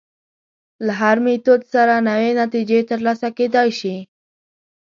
له 0.85 0.93
هر 1.01 1.17
میتود 1.25 1.61
سره 1.73 1.95
نوې 2.09 2.31
نتیجې 2.41 2.79
تر 2.89 2.99
لاسه 3.05 3.27
کېدای 3.37 3.69
شي. 3.79 3.95